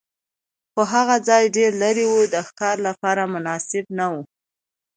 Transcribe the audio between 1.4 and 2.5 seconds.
ډېر لرې و، د